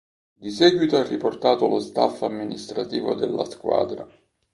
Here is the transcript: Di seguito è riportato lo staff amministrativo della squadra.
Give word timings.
Di 0.33 0.49
seguito 0.49 0.99
è 0.99 1.07
riportato 1.07 1.67
lo 1.67 1.79
staff 1.79 2.23
amministrativo 2.23 3.13
della 3.13 3.45
squadra. 3.45 4.07